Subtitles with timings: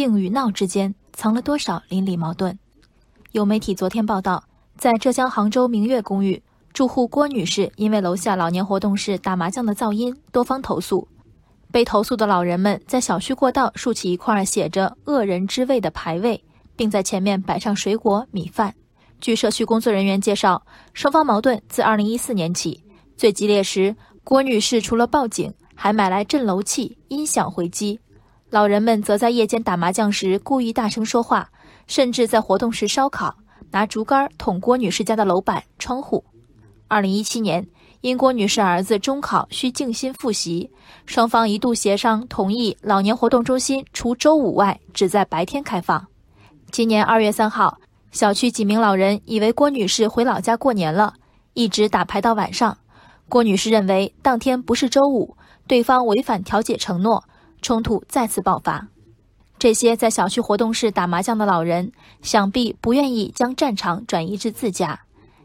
[0.00, 2.56] 静与闹之间藏了多少邻里矛盾？
[3.32, 4.42] 有媒体昨天报道，
[4.78, 6.42] 在浙江杭州明月公寓，
[6.72, 11.06] 住户郭女士因为楼下老年活动室打麻将的噪音，多方投诉。
[11.70, 16.42] 被投诉的老人们在小区过道竖起一块写着“恶人之味”的牌位，
[16.74, 18.74] 并在前面摆上水果、米饭。
[19.20, 20.62] 据社区工作人员介绍，
[20.94, 22.82] 双方矛盾自2014年起，
[23.18, 23.94] 最激烈时，
[24.24, 28.00] 郭女士除了报警，还买来震楼器、音响回击。
[28.50, 31.48] 老人们则在夜间打麻将时故意大声说话，
[31.86, 33.34] 甚至在活动时烧烤，
[33.70, 36.24] 拿竹竿捅郭女士家的楼板、窗户。
[36.88, 37.66] 2017年。
[38.00, 40.70] 因郭女士儿子中考需静心复习，
[41.04, 46.06] 双方一度协商同意老年活动中心除周五外只在白天开放。
[46.70, 47.76] 今年二月三号，
[48.10, 51.12] 小区几名老人以为郭女士回老家过年了，
[51.52, 52.78] 一直打牌到晚上。
[53.28, 55.36] 郭女士认为当天不是周五，
[55.68, 57.22] 对方违反调解承诺，
[57.62, 58.88] 冲突再次爆发。
[59.58, 61.92] 这些在小区活动室打麻将的老人，
[62.22, 65.00] 想必不愿意将战场转移至自家，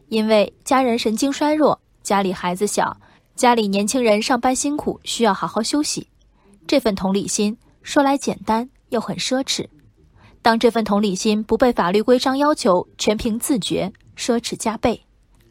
[0.08, 1.80] 因为家人神经衰弱。
[2.02, 2.96] 家里孩子小，
[3.34, 6.08] 家里年轻人上班辛苦，需要好好休息。
[6.66, 9.66] 这份同理心说来简单，又很奢侈。
[10.40, 15.02] 当这份同理心不被法律规章要求，全凭自觉，奢侈加倍。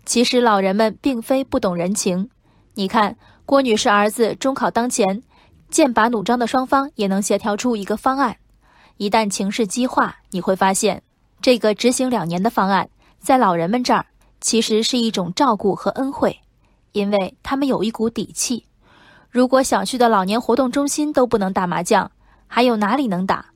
[0.05, 2.29] 其实老人们并非不懂人情。
[2.75, 5.21] 你看，郭女士儿子中考当前，
[5.69, 8.37] 剑拔弩张的双方也能协调出一个方案。
[8.97, 11.03] 一旦情势激化，你会发现，
[11.41, 14.05] 这个执行两年的方案，在老人们这儿
[14.39, 16.39] 其实是一种照顾和恩惠。
[16.93, 18.65] 因为他们有一股底气，
[19.29, 22.09] 如果小区的老年活动中心都不能打麻将，
[22.47, 23.47] 还有哪里能打？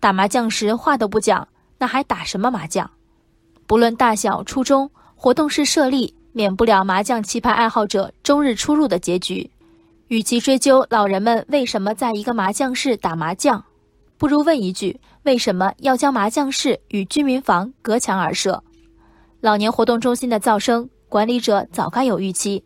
[0.00, 1.46] 打麻将时话都不讲，
[1.78, 2.90] 那还打什么麻将？
[3.68, 9.48] 不论大小初衷，活动室设立免不了麻将棋牌爱好者终日出入的结局。
[10.10, 13.64] 与其追究老人们为什么在一个麻将室打麻将，
[14.18, 18.60] 不如问一句：为什么要将麻将室与居民房隔墙而设？
[19.40, 22.64] 老年活动中心的噪声，管理者早该有预期。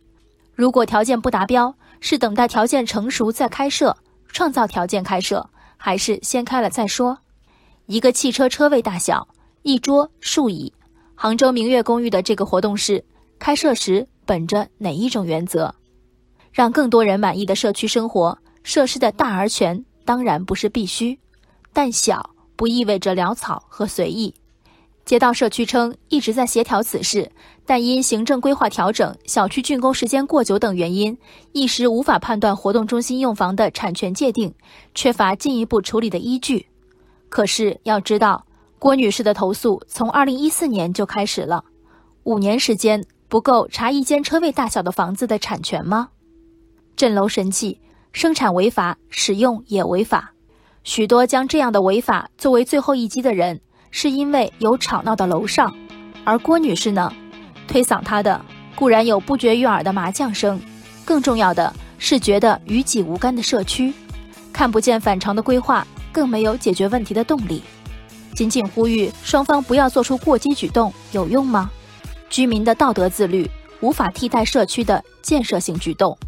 [0.55, 3.95] 如果条件不达标，是等待条件成熟再开设，
[4.29, 5.47] 创造条件开设，
[5.77, 7.19] 还是先开了再说？
[7.85, 9.29] 一个汽车车位大小，
[9.61, 10.73] 一桌数椅，
[11.15, 13.05] 杭州明月公寓的这个活动室
[13.39, 15.75] 开设时本着哪一种原则？
[16.55, 21.19] 让更多人满意的社区生活设施的大而全，当然不是必须，
[21.73, 24.33] 但小不意味着潦草和随意。
[25.05, 27.29] 街道社区称一直在协调此事，
[27.67, 31.19] 但因行政规划调整、小区竣工时间过久等原因，
[31.51, 34.55] 一时无法判断活动中心用房的产权界定，
[34.95, 36.65] 缺乏进一步处理的依据。
[37.29, 38.47] 可是要知道，
[38.79, 41.65] 郭女士的投诉从2014年就开始了，
[42.23, 46.11] 五年时间不够查一间车位大小的房子的产权吗？
[46.97, 47.81] 镇楼神器
[48.13, 50.33] 生产违法，使用也违法，
[50.83, 53.61] 许多将这样的违法作为最后一击的人。
[53.97, 55.73] 是因为有吵闹的楼上，
[56.25, 57.13] 而郭女士呢，
[57.69, 58.45] 推搡她的
[58.75, 60.61] 固然有不绝于耳的麻将声，
[61.05, 63.95] 更重要的是觉得与己无干的社区，
[64.53, 67.63] 看不见反常的规划，更没有解决问题的动力。
[68.35, 71.71] 仅仅呼吁双方不要做出过激举动，有用吗？
[72.29, 76.19] 居民的道德自律无法替代社区的建设性举动。